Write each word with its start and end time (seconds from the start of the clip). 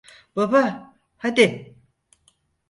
Baba, 0.35 0.93
hadi. 1.17 1.75